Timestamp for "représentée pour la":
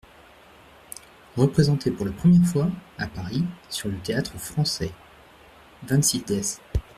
1.37-2.11